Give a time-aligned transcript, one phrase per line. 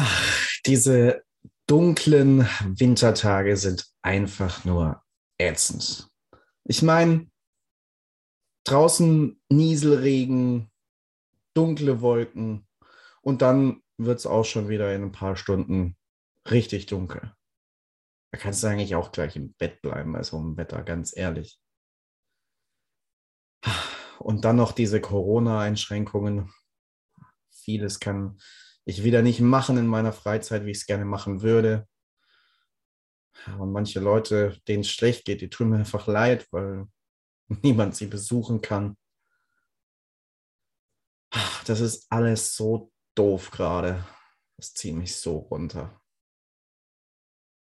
[0.00, 1.24] Ach, diese
[1.66, 5.02] dunklen Wintertage sind einfach nur
[5.38, 6.08] ätzend.
[6.62, 7.28] Ich meine,
[8.62, 10.70] draußen Nieselregen,
[11.52, 12.68] dunkle Wolken
[13.22, 15.96] und dann wird es auch schon wieder in ein paar Stunden
[16.48, 17.34] richtig dunkel.
[18.30, 21.60] Da kannst du eigentlich auch gleich im Bett bleiben bei so einem Wetter, ganz ehrlich.
[24.20, 26.54] Und dann noch diese Corona-Einschränkungen.
[27.50, 28.38] Vieles kann
[28.88, 31.86] ich wieder nicht machen in meiner Freizeit, wie ich es gerne machen würde.
[33.58, 36.86] Und manche Leute, denen es schlecht geht, die tun mir einfach leid, weil
[37.62, 38.96] niemand sie besuchen kann.
[41.66, 44.06] Das ist alles so doof gerade.
[44.56, 46.00] Das zieht mich so runter.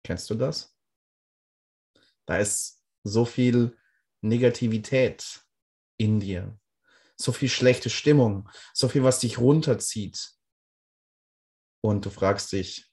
[0.05, 0.77] Kennst du das?
[2.27, 3.76] Da ist so viel
[4.21, 5.43] Negativität
[5.98, 6.59] in dir,
[7.15, 10.38] so viel schlechte Stimmung, so viel, was dich runterzieht
[11.81, 12.89] und du fragst dich,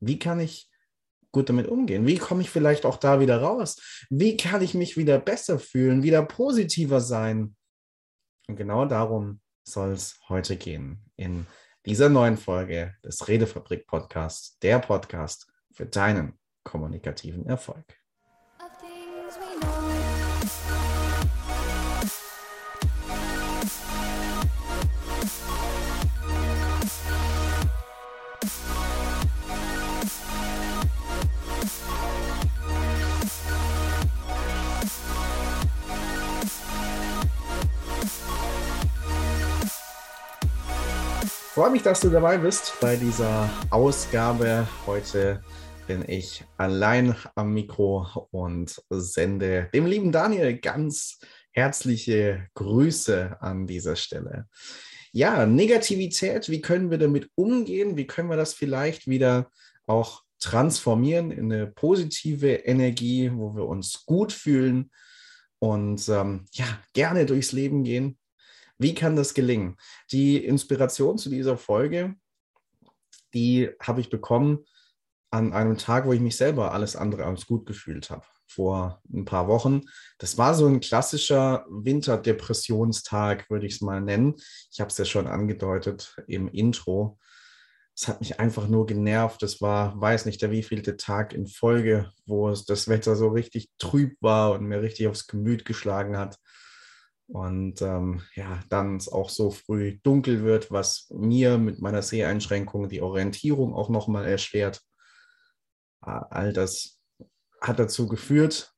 [0.00, 0.70] wie kann ich
[1.32, 2.06] gut damit umgehen?
[2.06, 4.06] Wie komme ich vielleicht auch da wieder raus?
[4.10, 7.56] Wie kann ich mich wieder besser fühlen, wieder positiver sein?
[8.48, 11.46] Und genau darum soll es heute gehen in
[11.84, 17.84] dieser neuen Folge des Redefabrik Podcasts, der Podcast für deinen kommunikativen Erfolg.
[41.56, 44.68] Freue mich, dass du dabei bist bei dieser Ausgabe.
[44.84, 45.42] Heute
[45.86, 51.18] bin ich allein am Mikro und sende dem lieben Daniel ganz
[51.52, 54.46] herzliche Grüße an dieser Stelle.
[55.12, 57.96] Ja, Negativität, wie können wir damit umgehen?
[57.96, 59.50] Wie können wir das vielleicht wieder
[59.86, 64.90] auch transformieren in eine positive Energie, wo wir uns gut fühlen
[65.58, 68.18] und ähm, ja, gerne durchs Leben gehen?
[68.78, 69.76] Wie kann das gelingen?
[70.12, 72.14] Die Inspiration zu dieser Folge,
[73.32, 74.64] die habe ich bekommen
[75.30, 78.24] an einem Tag, wo ich mich selber alles andere als gut gefühlt habe.
[78.48, 79.82] Vor ein paar Wochen.
[80.18, 84.34] Das war so ein klassischer Winterdepressionstag, würde ich es mal nennen.
[84.70, 87.18] Ich habe es ja schon angedeutet im Intro.
[87.94, 89.42] Es hat mich einfach nur genervt.
[89.42, 93.70] Es war, weiß nicht, der wievielte Tag in Folge, wo es das Wetter so richtig
[93.78, 96.38] trüb war und mir richtig aufs Gemüt geschlagen hat.
[97.28, 102.88] Und ähm, ja, dann es auch so früh dunkel wird, was mir mit meiner Seheinschränkung
[102.88, 104.82] die Orientierung auch nochmal erschwert.
[106.00, 107.00] All das
[107.60, 108.72] hat dazu geführt,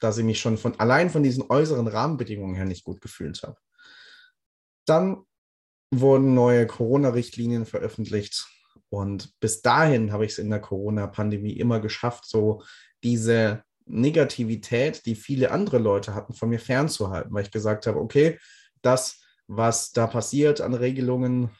[0.00, 3.56] dass ich mich schon von allein von diesen äußeren Rahmenbedingungen her nicht gut gefühlt habe.
[4.86, 5.24] Dann
[5.92, 8.46] wurden neue Corona-Richtlinien veröffentlicht
[8.88, 12.62] und bis dahin habe ich es in der Corona-Pandemie immer geschafft, so
[13.04, 18.38] diese Negativität, die viele andere Leute hatten, von mir fernzuhalten, weil ich gesagt habe, okay,
[18.82, 21.50] das, was da passiert an Regelungen,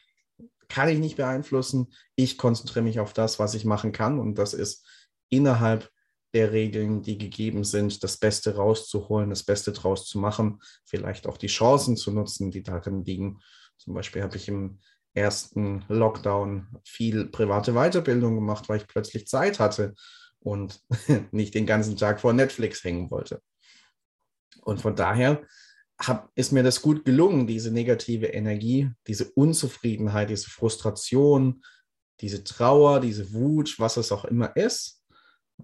[0.67, 1.93] kann ich nicht beeinflussen.
[2.15, 4.85] Ich konzentriere mich auf das, was ich machen kann und das ist
[5.29, 5.89] innerhalb
[6.33, 11.37] der Regeln, die gegeben sind, das Beste rauszuholen, das Beste draus zu machen, vielleicht auch
[11.37, 13.39] die Chancen zu nutzen, die darin liegen.
[13.77, 14.79] Zum Beispiel habe ich im
[15.13, 19.93] ersten Lockdown viel private Weiterbildung gemacht, weil ich plötzlich Zeit hatte
[20.45, 20.79] und
[21.31, 23.41] nicht den ganzen Tag vor Netflix hängen wollte.
[24.61, 25.43] Und von daher
[25.99, 31.63] hab, ist mir das gut gelungen, diese negative Energie, diese Unzufriedenheit, diese Frustration,
[32.21, 35.03] diese Trauer, diese Wut, was es auch immer ist,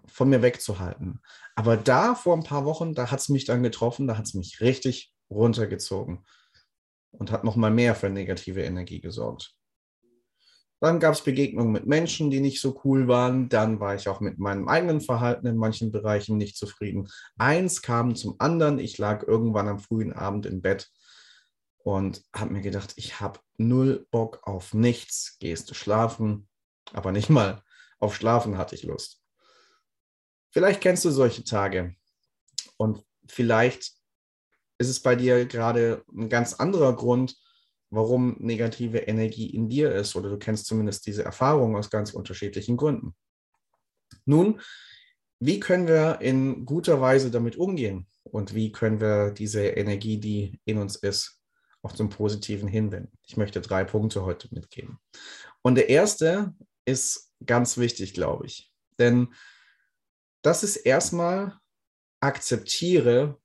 [0.08, 1.22] von mir wegzuhalten.
[1.56, 4.34] Aber da vor ein paar Wochen, da hat es mich dann getroffen, da hat es
[4.34, 6.26] mich richtig runtergezogen
[7.12, 9.56] und hat nochmal mehr für negative Energie gesorgt.
[10.82, 13.50] Dann gab es Begegnungen mit Menschen, die nicht so cool waren.
[13.50, 17.08] Dann war ich auch mit meinem eigenen Verhalten in manchen Bereichen nicht zufrieden.
[17.38, 18.80] Eins kam zum anderen.
[18.80, 20.90] Ich lag irgendwann am frühen Abend im Bett
[21.84, 25.38] und habe mir gedacht, ich habe null Bock auf nichts.
[25.40, 26.50] Gehst du schlafen?
[26.94, 27.64] Aber nicht mal
[28.00, 29.22] auf Schlafen hatte ich Lust.
[30.50, 31.96] Vielleicht kennst du solche Tage
[32.78, 33.94] und vielleicht
[34.80, 37.38] ist es bei dir gerade ein ganz anderer Grund,
[37.92, 42.78] warum negative Energie in dir ist oder du kennst zumindest diese Erfahrung aus ganz unterschiedlichen
[42.78, 43.16] Gründen.
[44.26, 44.62] Nun,
[45.40, 50.60] wie können wir in guter Weise damit umgehen und wie können wir diese Energie, die
[50.66, 51.42] in uns ist,
[51.82, 53.18] auch zum Positiven hinwenden?
[53.26, 55.00] Ich möchte drei Punkte heute mitgeben.
[55.62, 56.54] Und der erste
[56.86, 59.34] ist ganz wichtig, glaube ich, denn
[60.44, 61.60] das ist erstmal
[62.20, 63.40] akzeptiere,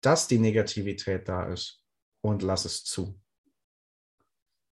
[0.00, 1.82] dass die Negativität da ist
[2.22, 3.20] und lass es zu.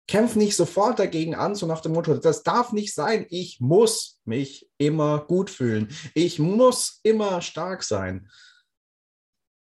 [0.07, 4.19] Kämpf nicht sofort dagegen an, so nach dem Motto, das darf nicht sein, ich muss
[4.25, 8.29] mich immer gut fühlen, ich muss immer stark sein.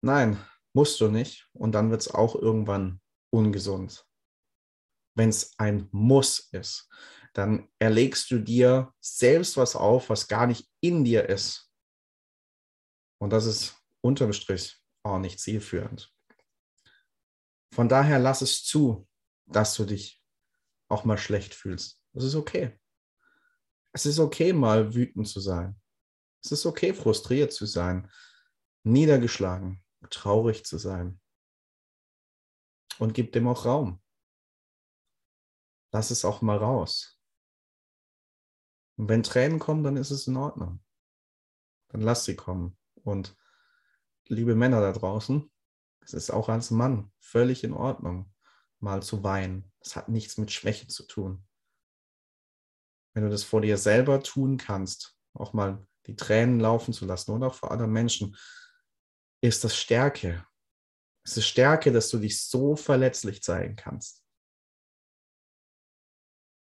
[0.01, 0.38] Nein,
[0.74, 1.50] musst du nicht.
[1.53, 3.01] Und dann wird es auch irgendwann
[3.31, 4.06] ungesund.
[5.15, 6.89] Wenn es ein Muss ist,
[7.33, 11.69] dann erlegst du dir selbst was auf, was gar nicht in dir ist.
[13.21, 16.13] Und das ist unterm Strich auch nicht zielführend.
[17.74, 19.07] Von daher lass es zu,
[19.45, 20.19] dass du dich
[20.89, 22.01] auch mal schlecht fühlst.
[22.13, 22.77] Das ist okay.
[23.94, 25.80] Es ist okay, mal wütend zu sein.
[26.44, 28.12] Es ist okay, frustriert zu sein,
[28.83, 31.19] niedergeschlagen, traurig zu sein.
[32.97, 34.01] Und gib dem auch Raum.
[35.91, 37.19] Lass es auch mal raus.
[38.97, 40.83] Und wenn Tränen kommen, dann ist es in Ordnung.
[41.89, 42.77] Dann lass sie kommen.
[42.95, 43.38] Und
[44.27, 45.50] liebe Männer da draußen,
[46.01, 48.33] es ist auch als Mann völlig in Ordnung,
[48.80, 49.72] mal zu weinen.
[49.80, 51.46] Es hat nichts mit Schwäche zu tun.
[53.14, 57.31] Wenn du das vor dir selber tun kannst, auch mal die Tränen laufen zu lassen
[57.31, 58.36] oder auch vor anderen Menschen,
[59.42, 60.46] ist das Stärke.
[61.24, 64.24] Es ist Stärke, dass du dich so verletzlich zeigen kannst.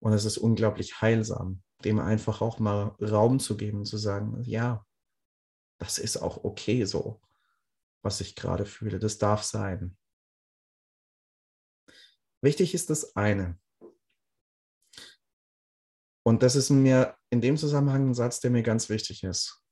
[0.02, 4.86] Und es ist unglaublich heilsam, dem einfach auch mal Raum zu geben, zu sagen, ja,
[5.78, 7.22] das ist auch okay so,
[8.02, 9.00] was ich gerade fühle.
[9.00, 9.98] Das darf sein.
[12.42, 13.60] Wichtig ist das eine.
[16.24, 19.64] Und das ist mir in dem Zusammenhang ein Satz, der mir ganz wichtig ist.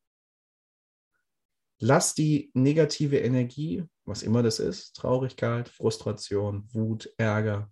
[1.79, 7.71] Lass die negative Energie, was immer das ist, Traurigkeit, Frustration, Wut, Ärger,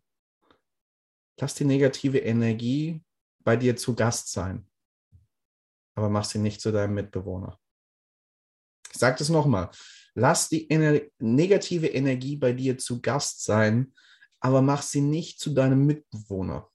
[1.39, 3.03] lass die negative Energie
[3.43, 4.69] bei dir zu Gast sein,
[5.95, 7.59] aber mach sie nicht zu deinem Mitbewohner.
[8.91, 9.71] Ich sage das nochmal.
[10.13, 13.93] Lass die ener negative Energie bei dir zu Gast sein,
[14.39, 16.69] aber mach sie nicht zu deinem Mitbewohner.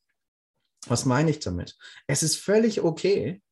[0.87, 1.77] Was meine ich damit?
[2.07, 3.43] Es ist völlig okay,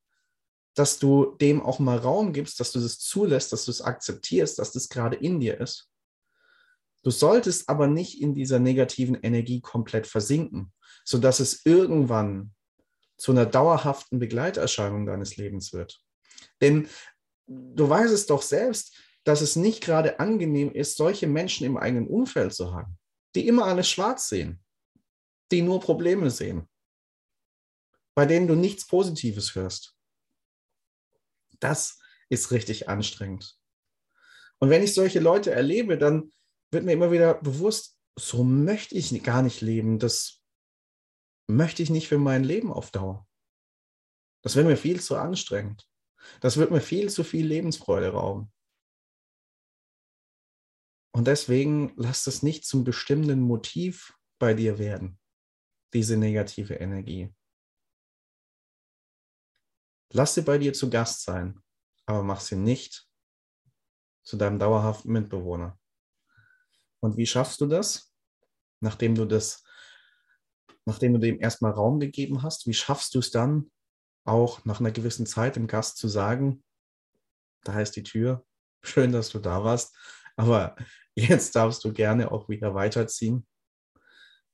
[0.74, 4.58] dass du dem auch mal Raum gibst, dass du das zulässt, dass du es akzeptierst,
[4.58, 5.90] dass das gerade in dir ist.
[7.02, 10.72] Du solltest aber nicht in dieser negativen Energie komplett versinken,
[11.04, 12.52] sodass es irgendwann
[13.16, 16.00] zu einer dauerhaften Begleiterscheinung deines Lebens wird.
[16.60, 16.88] Denn
[17.46, 22.06] du weißt es doch selbst, dass es nicht gerade angenehm ist, solche Menschen im eigenen
[22.06, 22.97] Umfeld zu haben,
[23.34, 24.64] die immer alles schwarz sehen,
[25.50, 26.68] die nur Probleme sehen,
[28.14, 29.96] bei denen du nichts Positives hörst.
[31.60, 31.98] Das
[32.28, 33.58] ist richtig anstrengend.
[34.58, 36.32] Und wenn ich solche Leute erlebe, dann
[36.70, 39.98] wird mir immer wieder bewusst, so möchte ich gar nicht leben.
[39.98, 40.42] Das
[41.46, 43.26] möchte ich nicht für mein Leben auf Dauer.
[44.42, 45.88] Das wäre mir viel zu anstrengend.
[46.40, 48.52] Das wird mir viel zu viel Lebensfreude rauben.
[51.12, 55.18] Und deswegen lass es nicht zum bestimmenden Motiv bei dir werden,
[55.92, 57.34] diese negative Energie.
[60.12, 61.60] Lass sie bei dir zu Gast sein,
[62.06, 63.06] aber mach sie nicht
[64.22, 65.78] zu deinem dauerhaften Mitbewohner.
[67.00, 68.14] Und wie schaffst du das?
[68.80, 69.64] Nachdem du das,
[70.84, 73.70] nachdem du dem erstmal Raum gegeben hast, wie schaffst du es dann
[74.24, 76.62] auch nach einer gewissen Zeit dem Gast zu sagen,
[77.64, 78.46] da ist die Tür,
[78.82, 79.96] schön, dass du da warst,
[80.38, 80.76] aber
[81.14, 83.46] jetzt darfst du gerne auch wieder weiterziehen.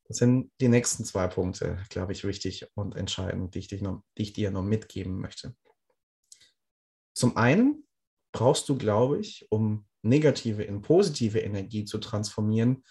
[0.09, 4.23] Das sind die nächsten zwei Punkte, glaube ich, wichtig und entscheidend, die ich, noch, die
[4.23, 5.55] ich dir noch mitgeben möchte.
[7.15, 7.87] Zum einen
[8.33, 12.85] brauchst du, glaube ich, um negative in positive Energie zu transformieren,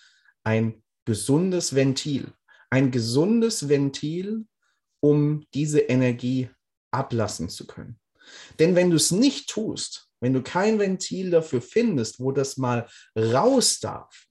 [0.43, 2.33] ein gesundes Ventil.
[2.69, 4.47] Ein gesundes Ventil,
[4.99, 6.49] um diese Energie
[6.91, 7.99] ablassen zu können.
[8.57, 12.89] Denn wenn du es nicht tust, wenn du kein Ventil dafür findest, wo das mal
[13.17, 14.25] raus darf,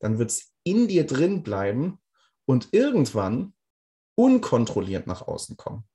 [0.00, 2.00] dann wird es in dir drin bleiben
[2.46, 3.54] und irgendwann
[4.16, 5.88] unkontrolliert nach außen kommen.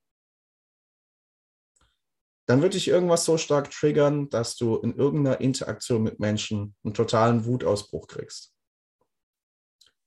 [2.45, 6.93] Dann wird dich irgendwas so stark triggern, dass du in irgendeiner Interaktion mit Menschen einen
[6.93, 8.53] totalen Wutausbruch kriegst.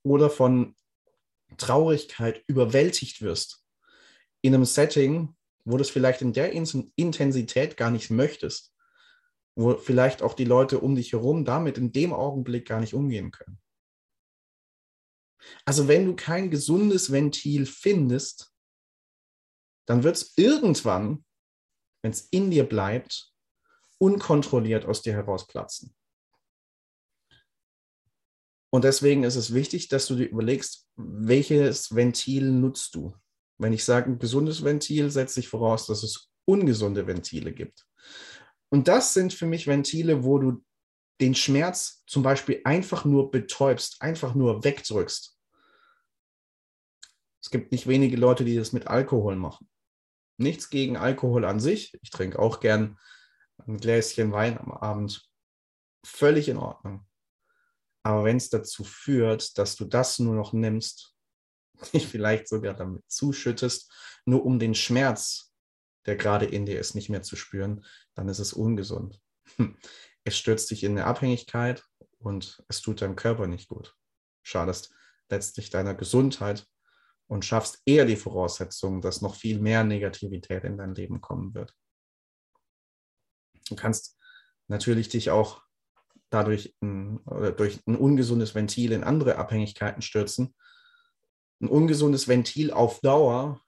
[0.03, 0.75] Oder von
[1.57, 3.63] Traurigkeit überwältigt wirst.
[4.41, 8.73] In einem Setting, wo du es vielleicht in der Intensität gar nicht möchtest.
[9.55, 13.31] Wo vielleicht auch die Leute um dich herum damit in dem Augenblick gar nicht umgehen
[13.31, 13.59] können.
[15.65, 18.53] Also wenn du kein gesundes Ventil findest,
[19.87, 21.25] dann wird es irgendwann,
[22.01, 23.33] wenn es in dir bleibt,
[23.97, 25.95] unkontrolliert aus dir herausplatzen.
[28.73, 33.13] Und deswegen ist es wichtig, dass du dir überlegst, welches Ventil nutzt du.
[33.61, 37.85] Wenn ich sage, ein gesundes Ventil, setze ich voraus, dass es ungesunde Ventile gibt.
[38.69, 40.63] Und das sind für mich Ventile, wo du
[41.21, 45.37] den Schmerz zum Beispiel einfach nur betäubst, einfach nur wegdrückst.
[47.39, 49.69] Es gibt nicht wenige Leute, die das mit Alkohol machen.
[50.37, 51.95] Nichts gegen Alkohol an sich.
[52.01, 52.97] Ich trinke auch gern
[53.67, 55.29] ein Gläschen Wein am Abend.
[56.03, 57.05] Völlig in Ordnung.
[58.01, 61.10] Aber wenn es dazu führt, dass du das nur noch nimmst,
[61.93, 63.91] dich vielleicht sogar damit zuschüttest,
[64.25, 65.53] nur um den Schmerz,
[66.05, 67.85] der gerade in dir ist, nicht mehr zu spüren,
[68.15, 69.19] dann ist es ungesund.
[70.23, 71.83] Es stürzt dich in eine Abhängigkeit
[72.19, 73.95] und es tut deinem Körper nicht gut.
[74.43, 74.93] Schadest
[75.29, 76.67] letztlich deiner Gesundheit
[77.27, 81.73] und schaffst eher die Voraussetzungen, dass noch viel mehr Negativität in dein Leben kommen wird.
[83.69, 84.19] Du kannst
[84.67, 85.63] natürlich dich auch
[86.29, 87.19] dadurch ein,
[87.57, 90.53] durch ein ungesundes Ventil in andere Abhängigkeiten stürzen.
[91.61, 93.61] Ein ungesundes Ventil auf Dauer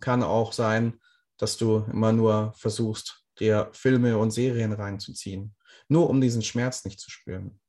[0.00, 1.00] kann auch sein,
[1.38, 5.56] dass du immer nur versuchst, dir Filme und Serien reinzuziehen,
[5.88, 7.60] nur um diesen Schmerz nicht zu spüren.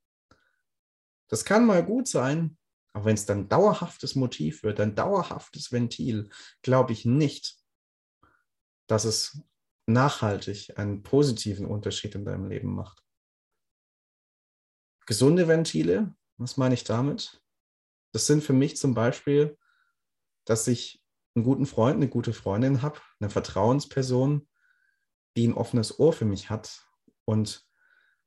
[1.27, 2.57] Das kann mal gut sein,
[2.93, 6.29] aber wenn es dann dauerhaftes Motiv wird, ein dauerhaftes Ventil,
[6.61, 7.57] glaube ich nicht,
[8.85, 9.41] dass es
[9.87, 13.03] nachhaltig einen positiven Unterschied in deinem Leben macht.
[15.05, 17.41] Gesunde Ventile, was meine ich damit?
[18.17, 19.59] Das sind für mich zum Beispiel,
[20.43, 21.05] dass ich
[21.35, 24.49] einen guten Freund, eine gute Freundin habe, eine Vertrauensperson,
[25.35, 26.83] die ein offenes Ohr für mich hat
[27.25, 27.63] und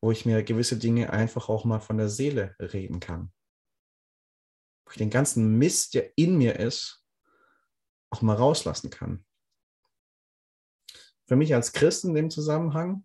[0.00, 3.32] wo ich mir gewisse Dinge einfach auch mal von der Seele reden kann.
[4.85, 7.04] Wo ich den ganzen Mist, der in mir ist,
[8.11, 9.26] auch mal rauslassen kann.
[11.26, 13.04] Für mich als Christ in dem Zusammenhang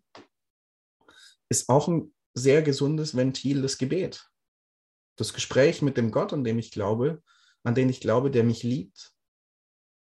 [1.50, 4.30] ist auch ein sehr gesundes Ventil das Gebet.
[5.16, 7.22] Das Gespräch mit dem Gott, an dem ich glaube,
[7.64, 9.14] an den ich glaube, der mich liebt,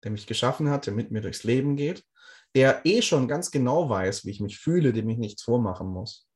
[0.03, 2.05] der mich geschaffen hat, der mit mir durchs Leben geht,
[2.53, 6.29] der eh schon ganz genau weiß, wie ich mich fühle, dem ich nichts vormachen muss.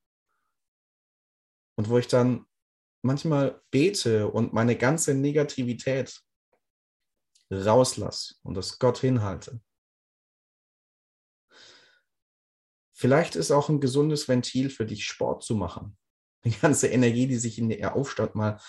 [1.77, 2.45] Und wo ich dann
[3.01, 6.21] manchmal bete und meine ganze Negativität
[7.51, 9.61] rauslasse und das Gott hinhalte.
[12.93, 15.97] Vielleicht ist auch ein gesundes Ventil für dich, Sport zu machen.
[16.45, 18.59] Die ganze Energie, die sich in dir aufstaut, mal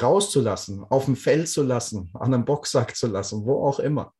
[0.00, 4.14] rauszulassen, auf dem Feld zu lassen, an einem Boxsack zu lassen, wo auch immer.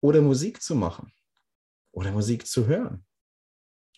[0.00, 1.12] Oder Musik zu machen.
[1.92, 3.06] Oder Musik zu hören.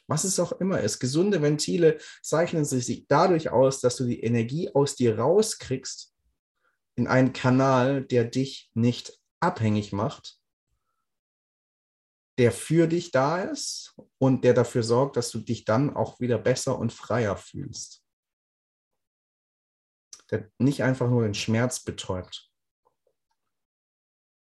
[0.06, 1.00] Was es auch immer ist.
[1.00, 6.14] Gesunde Ventile zeichnen sich dadurch aus, dass du die Energie aus dir rauskriegst
[6.94, 10.35] in einen Kanal, der dich nicht abhängig macht,
[12.38, 16.38] der für dich da ist und der dafür sorgt, dass du dich dann auch wieder
[16.38, 18.04] besser und freier fühlst.
[20.30, 22.50] Der nicht einfach nur den Schmerz betäubt,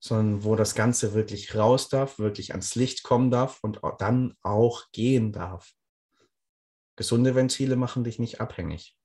[0.01, 4.91] sondern wo das Ganze wirklich raus darf, wirklich ans Licht kommen darf und dann auch
[4.93, 5.73] gehen darf.
[6.97, 8.97] Gesunde Ventile machen dich nicht abhängig,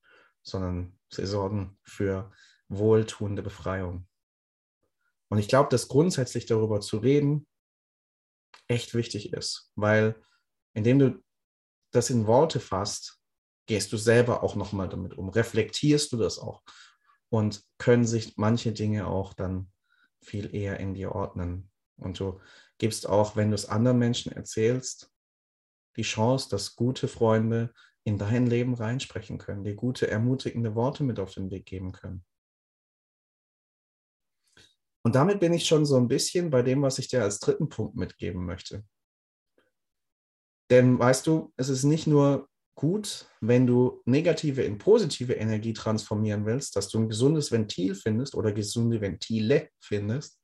[0.42, 2.32] sondern sie sorgen für
[2.68, 4.06] wohltuende Befreiung.
[5.28, 7.46] Und ich glaube, dass grundsätzlich darüber zu reden,
[8.68, 10.14] echt wichtig ist, weil
[10.74, 11.24] indem du
[11.90, 13.18] das in Worte fasst,
[13.66, 16.62] gehst du selber auch nochmal damit um, reflektierst du das auch
[17.30, 19.70] und können sich manche Dinge auch dann
[20.22, 21.70] viel eher in dir ordnen.
[21.96, 22.40] Und du
[22.78, 25.10] gibst auch, wenn du es anderen Menschen erzählst,
[25.96, 27.72] die Chance, dass gute Freunde
[28.04, 32.24] in dein Leben reinsprechen können, dir gute, ermutigende Worte mit auf den Weg geben können.
[35.08, 37.70] Und damit bin ich schon so ein bisschen bei dem, was ich dir als dritten
[37.70, 38.84] Punkt mitgeben möchte.
[40.68, 46.44] Denn weißt du, es ist nicht nur gut, wenn du negative in positive Energie transformieren
[46.44, 50.42] willst, dass du ein gesundes Ventil findest oder gesunde Ventile findest,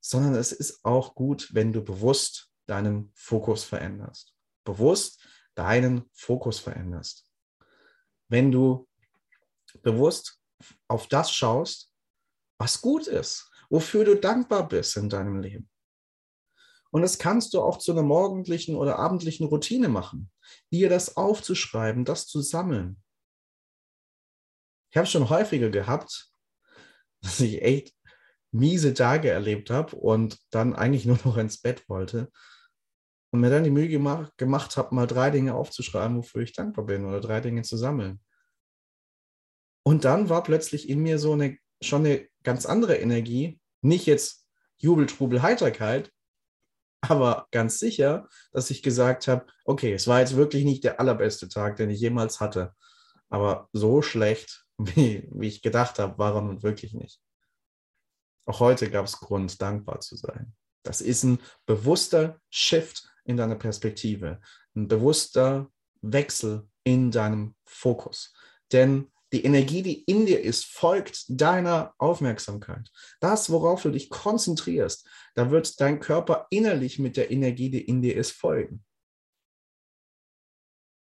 [0.00, 4.36] sondern es ist auch gut, wenn du bewusst deinen Fokus veränderst.
[4.62, 5.20] Bewusst
[5.56, 7.28] deinen Fokus veränderst.
[8.28, 8.86] Wenn du
[9.82, 10.40] bewusst
[10.86, 11.92] auf das schaust,
[12.56, 15.70] was gut ist, wofür du dankbar bist in deinem Leben.
[16.90, 20.30] Und das kannst du auch zu einer morgendlichen oder abendlichen Routine machen,
[20.72, 23.00] dir das aufzuschreiben, das zu sammeln.
[24.90, 26.32] Ich habe schon häufiger gehabt,
[27.22, 27.94] dass ich echt
[28.52, 32.30] miese Tage erlebt habe und dann eigentlich nur noch ins Bett wollte
[33.30, 36.86] und mir dann die Mühe gemacht, gemacht habe, mal drei Dinge aufzuschreiben, wofür ich dankbar
[36.86, 38.20] bin oder drei Dinge zu sammeln.
[39.84, 44.46] Und dann war plötzlich in mir so eine schon eine ganz andere Energie, nicht jetzt
[44.78, 46.12] Jubel, Trubel, Heiterkeit,
[47.00, 51.48] aber ganz sicher, dass ich gesagt habe, okay, es war jetzt wirklich nicht der allerbeste
[51.48, 52.74] Tag, den ich jemals hatte.
[53.28, 57.20] Aber so schlecht, wie, wie ich gedacht habe, war er nun wirklich nicht.
[58.46, 60.54] Auch heute gab es Grund, dankbar zu sein.
[60.82, 64.40] Das ist ein bewusster Shift in deiner Perspektive,
[64.74, 65.70] ein bewusster
[66.00, 68.32] Wechsel in deinem Fokus.
[68.72, 72.90] Denn Die Energie, die in dir ist, folgt deiner Aufmerksamkeit.
[73.20, 78.02] Das, worauf du dich konzentrierst, da wird dein Körper innerlich mit der Energie, die in
[78.02, 78.84] dir ist, folgen.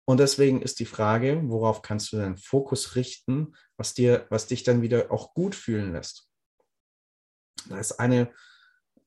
[0.06, 4.64] Und deswegen ist die Frage, worauf kannst du deinen Fokus richten, was dir, was dich
[4.64, 6.28] dann wieder auch gut fühlen lässt.
[7.70, 8.34] Da ist eine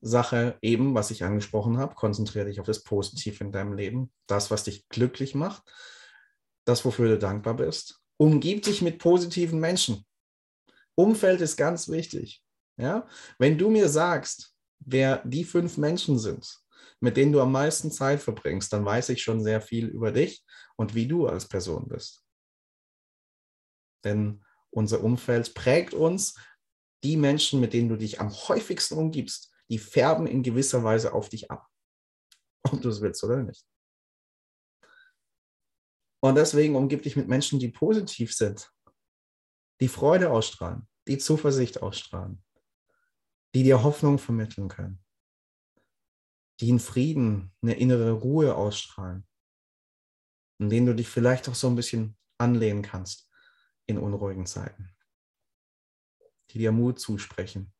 [0.01, 1.95] Sache eben, was ich angesprochen habe.
[1.95, 5.63] Konzentriere dich auf das Positive in deinem Leben, das, was dich glücklich macht,
[6.65, 8.01] das, wofür du dankbar bist.
[8.17, 10.05] Umgib dich mit positiven Menschen.
[10.95, 12.43] Umfeld ist ganz wichtig.
[12.77, 13.07] Ja?
[13.37, 16.59] Wenn du mir sagst, wer die fünf Menschen sind,
[16.99, 20.45] mit denen du am meisten Zeit verbringst, dann weiß ich schon sehr viel über dich
[20.77, 22.23] und wie du als Person bist.
[24.03, 26.35] Denn unser Umfeld prägt uns.
[27.03, 31.29] Die Menschen, mit denen du dich am häufigsten umgibst, die färben in gewisser Weise auf
[31.29, 31.67] dich ab.
[32.63, 33.63] Ob du es willst oder nicht.
[36.25, 38.73] Und deswegen umgib dich mit Menschen, die positiv sind,
[39.79, 42.43] die Freude ausstrahlen, die Zuversicht ausstrahlen,
[43.53, 45.05] die dir Hoffnung vermitteln können,
[46.59, 49.27] die in Frieden eine innere Ruhe ausstrahlen,
[50.57, 53.31] in denen du dich vielleicht auch so ein bisschen anlehnen kannst
[53.85, 54.89] in unruhigen Zeiten,
[56.49, 57.71] die dir Mut zusprechen,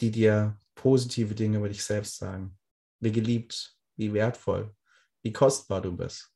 [0.00, 2.56] die dir positive Dinge über dich selbst sagen,
[3.00, 4.77] wie geliebt, wie wertvoll,
[5.22, 6.32] wie kostbar du bist,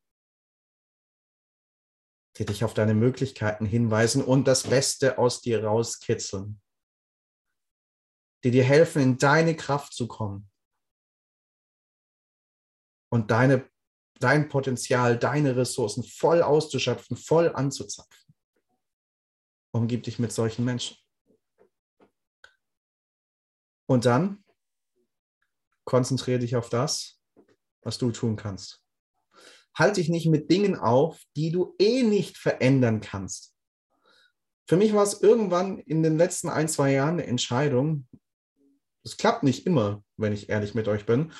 [2.39, 6.61] die dich auf deine Möglichkeiten hinweisen und das Beste aus dir rauskitzeln,
[8.45, 10.51] die dir helfen, in deine Kraft zu kommen
[13.11, 13.71] und deine,
[14.19, 18.35] dein Potenzial, deine Ressourcen voll auszuschöpfen, voll anzuzapfen.
[19.75, 20.97] Umgib dich mit solchen Menschen.
[23.87, 24.45] Und dann
[25.85, 27.22] konzentriere dich auf das,
[27.83, 28.83] was du tun kannst.
[29.77, 33.55] Halte dich nicht mit Dingen auf, die du eh nicht verändern kannst.
[34.69, 38.07] Für mich war es irgendwann in den letzten ein, zwei Jahren eine Entscheidung.
[39.05, 41.33] Es klappt nicht immer, wenn ich ehrlich mit euch bin.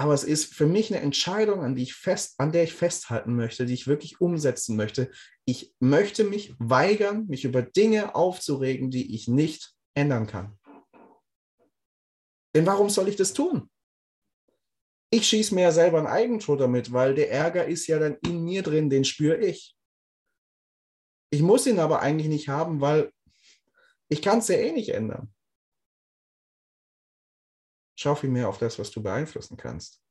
[0.00, 3.34] Aber es ist für mich eine Entscheidung, an, die ich fest, an der ich festhalten
[3.34, 5.10] möchte, die ich wirklich umsetzen möchte.
[5.44, 10.56] Ich möchte mich weigern, mich über Dinge aufzuregen, die ich nicht ändern kann.
[12.54, 13.68] Denn warum soll ich das tun?
[15.10, 18.44] Ich schieße mir ja selber ein Eigentor damit, weil der Ärger ist ja dann in
[18.44, 19.76] mir drin, den spüre ich.
[21.30, 23.12] Ich muss ihn aber eigentlich nicht haben, weil
[24.08, 25.34] ich kann es ja eh nicht ändern.
[27.98, 30.02] Schau vielmehr auf das, was du beeinflussen kannst.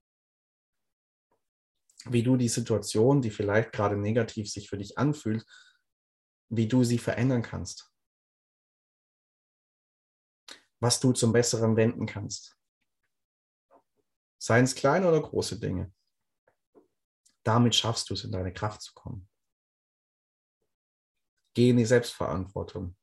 [2.06, 5.46] Wie du die Situation, die vielleicht gerade negativ sich für dich anfühlt,
[6.50, 7.92] wie du sie verändern kannst
[10.80, 12.57] was du zum Besseren wenden kannst.
[14.40, 15.94] Seien es kleine oder große Dinge.
[17.44, 19.30] Damit schaffst du es, in deine Kraft zu kommen.
[21.56, 22.96] Geh in die Selbstverantwortung.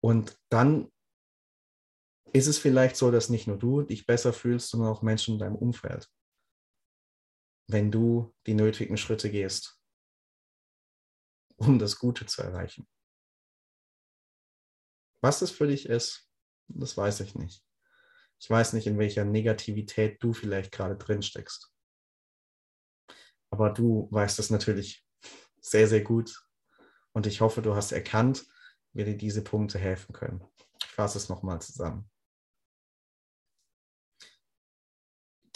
[0.00, 0.90] Und dann
[2.32, 5.40] ist es vielleicht so, dass nicht nur du dich besser fühlst, sondern auch Menschen in
[5.40, 6.08] deinem Umfeld.
[7.68, 9.80] Wenn du die nötigen Schritte gehst,
[11.56, 12.88] um das Gute zu erreichen.
[15.20, 16.30] Was es für dich ist,
[16.68, 17.67] das weiß ich nicht.
[18.40, 21.72] Ich weiß nicht, in welcher Negativität du vielleicht gerade drin steckst.
[23.50, 25.04] Aber du weißt es natürlich
[25.60, 26.44] sehr, sehr gut.
[27.12, 28.46] Und ich hoffe, du hast erkannt,
[28.92, 30.44] wie dir diese Punkte helfen können.
[30.80, 32.08] Ich fasse es nochmal zusammen.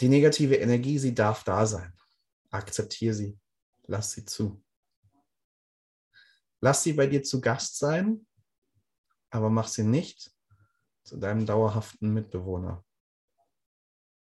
[0.01, 1.93] Die negative Energie, sie darf da sein.
[2.49, 3.39] Akzeptiere sie.
[3.83, 4.61] Lass sie zu.
[6.59, 8.25] Lass sie bei dir zu Gast sein,
[9.29, 10.32] aber mach sie nicht
[11.03, 12.85] zu deinem dauerhaften Mitbewohner.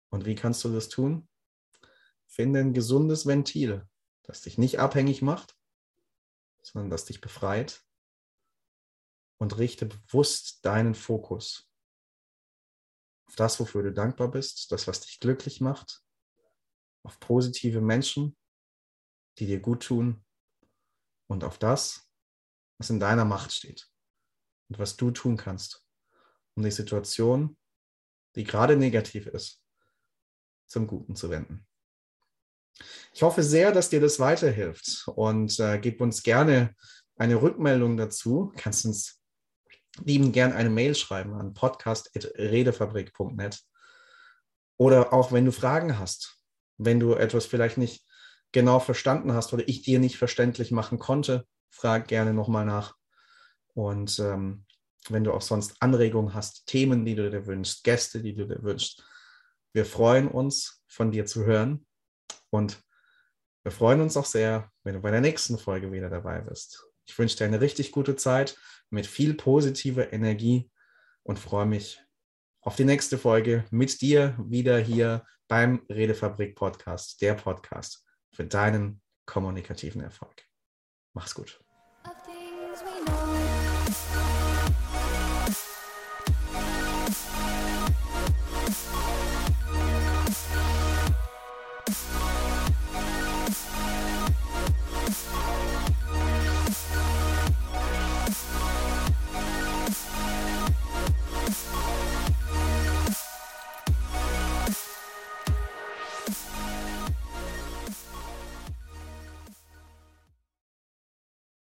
[0.09, 1.27] Und wie kannst du das tun?
[2.27, 3.87] Finde ein gesundes Ventil,
[4.23, 5.57] das dich nicht abhängig macht,
[6.61, 7.83] sondern das dich befreit.
[9.37, 11.71] Und richte bewusst deinen Fokus
[13.31, 16.03] auf das, wofür du dankbar bist, das, was dich glücklich macht,
[17.03, 18.35] auf positive Menschen,
[19.39, 20.25] die dir gut tun
[21.27, 22.11] und auf das,
[22.77, 23.89] was in deiner Macht steht
[24.67, 25.80] und was du tun kannst,
[26.61, 27.57] um die Situation,
[28.35, 29.63] die gerade negativ ist,
[30.67, 31.65] zum Guten zu wenden.
[33.13, 36.75] Ich hoffe sehr, dass dir das weiterhilft und äh, gib uns gerne
[37.17, 38.51] eine Rückmeldung dazu.
[38.53, 39.19] Du kannst uns
[40.05, 43.59] lieben gern eine Mail schreiben an podcast.redefabrik.net
[44.77, 46.37] oder auch wenn du Fragen hast,
[46.77, 48.05] wenn du etwas vielleicht nicht
[48.51, 52.95] genau verstanden hast oder ich dir nicht verständlich machen konnte, frag gerne nochmal nach.
[53.73, 54.65] Und ähm,
[55.09, 58.61] wenn du auch sonst Anregungen hast, Themen, die du dir wünschst, Gäste, die du dir
[58.61, 59.03] wünschst.
[59.73, 61.85] Wir freuen uns, von dir zu hören
[62.49, 62.81] und
[63.63, 66.83] Wir freuen uns auch sehr, wenn du bei der nächsten Folge wieder dabei bist.
[67.05, 68.57] Ich wünsche dir eine richtig gute Zeit
[68.89, 70.71] mit viel positiver Energie
[71.23, 72.01] und freue mich
[72.61, 79.01] auf die nächste Folge mit dir wieder hier beim Redefabrik Podcast, der Podcast für deinen
[79.25, 80.43] kommunikativen Erfolg.
[81.13, 81.61] Mach's gut.